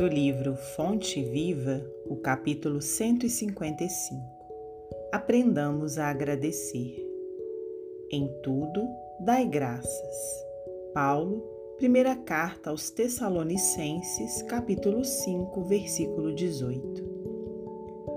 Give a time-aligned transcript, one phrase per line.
[0.00, 4.18] do livro Fonte Viva, o capítulo 155.
[5.12, 7.06] Aprendamos a agradecer.
[8.10, 8.88] Em tudo,
[9.20, 10.46] dai graças.
[10.94, 11.44] Paulo,
[11.76, 17.04] primeira carta aos Tessalonicenses, capítulo 5, versículo 18.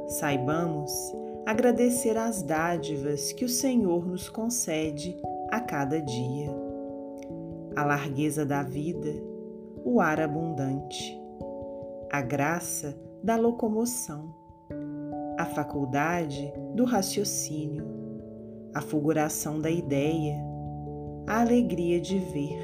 [0.08, 0.90] Saibamos
[1.46, 5.18] agradecer as dádivas que o Senhor nos concede
[5.52, 6.50] a cada dia.
[7.76, 9.14] A largueza da vida,
[9.84, 11.22] o ar abundante
[12.14, 14.36] a graça da locomoção,
[15.36, 17.88] a faculdade do raciocínio,
[18.72, 20.36] a fulguração da ideia,
[21.26, 22.60] a alegria de ver,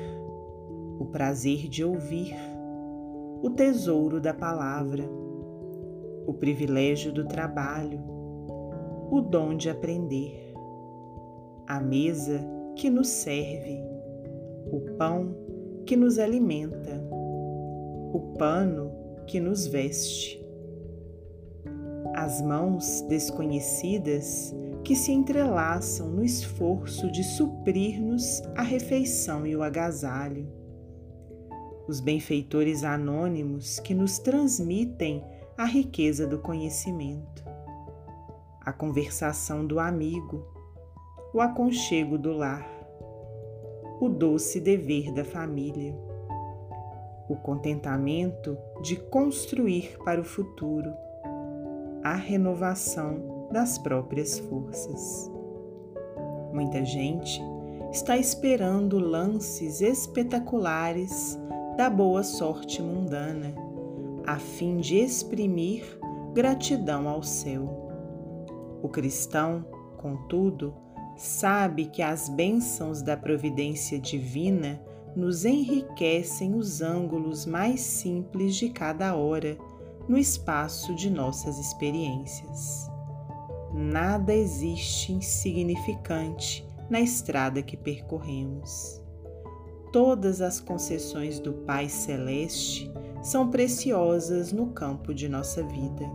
[0.99, 2.35] o prazer de ouvir,
[3.41, 5.09] o tesouro da palavra,
[6.27, 8.03] o privilégio do trabalho,
[9.09, 10.53] o dom de aprender,
[11.65, 12.39] a mesa
[12.75, 13.81] que nos serve,
[14.71, 15.35] o pão
[15.87, 17.03] que nos alimenta,
[18.13, 18.98] o pano
[19.29, 20.43] que nos veste.
[22.15, 30.51] As mãos desconhecidas que se entrelaçam no esforço de suprir-nos a refeição e o agasalho.
[31.87, 35.23] Os benfeitores anônimos que nos transmitem
[35.55, 37.45] a riqueza do conhecimento.
[38.61, 40.43] A conversação do amigo,
[41.35, 42.67] o aconchego do lar,
[44.01, 46.08] o doce dever da família
[47.29, 50.91] o contentamento de construir para o futuro,
[52.03, 55.31] a renovação das próprias forças.
[56.51, 57.39] Muita gente
[57.91, 61.39] está esperando lances espetaculares
[61.77, 63.53] da boa sorte mundana,
[64.25, 65.99] a fim de exprimir
[66.33, 67.89] gratidão ao céu.
[68.81, 69.65] O cristão,
[69.97, 70.73] contudo,
[71.15, 74.81] sabe que as bênçãos da providência divina
[75.19, 79.57] nos enriquecem os ângulos mais simples de cada hora
[80.07, 82.89] no espaço de nossas experiências.
[83.73, 89.03] Nada existe insignificante na estrada que percorremos.
[89.91, 92.91] Todas as concessões do Pai Celeste
[93.21, 96.05] são preciosas no campo de nossa vida.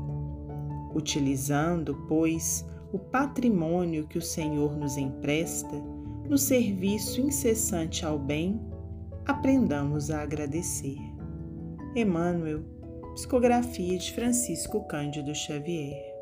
[0.95, 5.77] Utilizando, pois, o patrimônio que o Senhor nos empresta,
[6.29, 8.61] no serviço incessante ao bem,
[9.27, 10.99] aprendamos a agradecer.
[11.95, 12.65] Emmanuel,
[13.15, 16.14] Psicografia de Francisco Cândido Xavier.